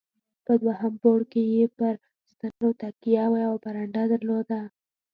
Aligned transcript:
په 0.45 0.53
دوهم 0.61 0.93
پوړ 1.01 1.19
کې 1.31 1.41
یې 1.53 1.65
پر 1.77 1.93
ستنو 2.29 2.69
تکیه، 2.81 3.15
یوه 3.41 3.57
برنډه 3.63 4.03
درلوده. 4.11 4.61